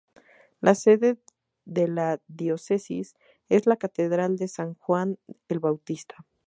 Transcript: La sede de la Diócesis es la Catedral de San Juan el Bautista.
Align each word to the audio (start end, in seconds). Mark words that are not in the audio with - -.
La 0.61 0.73
sede 0.73 1.19
de 1.65 1.87
la 1.87 2.19
Diócesis 2.27 3.13
es 3.49 3.67
la 3.67 3.75
Catedral 3.77 4.35
de 4.35 4.47
San 4.47 4.73
Juan 4.73 5.19
el 5.47 5.59
Bautista. 5.59 6.25